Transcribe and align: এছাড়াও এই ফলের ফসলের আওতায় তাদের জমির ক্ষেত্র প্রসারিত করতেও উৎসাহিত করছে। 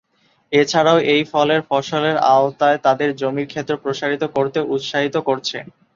এছাড়াও 0.51 0.97
এই 1.13 1.23
ফলের 1.31 1.61
ফসলের 1.69 2.17
আওতায় 2.31 2.79
তাদের 2.85 3.09
জমির 3.21 3.47
ক্ষেত্র 3.47 3.73
প্রসারিত 3.83 4.23
করতেও 4.35 4.69
উৎসাহিত 4.75 5.15
করছে। 5.27 5.57